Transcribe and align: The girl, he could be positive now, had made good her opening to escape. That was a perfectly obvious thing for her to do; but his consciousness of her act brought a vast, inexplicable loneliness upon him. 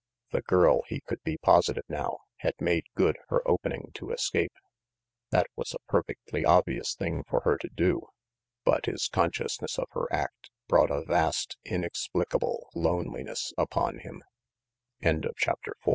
The 0.31 0.41
girl, 0.41 0.81
he 0.87 1.01
could 1.01 1.21
be 1.21 1.37
positive 1.37 1.83
now, 1.87 2.21
had 2.37 2.55
made 2.59 2.85
good 2.95 3.19
her 3.29 3.47
opening 3.47 3.91
to 3.93 4.09
escape. 4.09 4.53
That 5.29 5.45
was 5.55 5.75
a 5.75 5.91
perfectly 5.91 6.43
obvious 6.43 6.95
thing 6.95 7.23
for 7.23 7.41
her 7.41 7.55
to 7.59 7.69
do; 7.69 8.07
but 8.65 8.87
his 8.87 9.07
consciousness 9.07 9.77
of 9.77 9.89
her 9.91 10.11
act 10.11 10.49
brought 10.67 10.89
a 10.89 11.05
vast, 11.05 11.55
inexplicable 11.63 12.71
loneliness 12.73 13.53
upon 13.59 13.99
him. 13.99 14.23